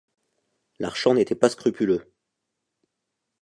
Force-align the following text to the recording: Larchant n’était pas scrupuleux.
Larchant 0.79 1.13
n’était 1.13 1.35
pas 1.35 1.47
scrupuleux. 1.49 2.11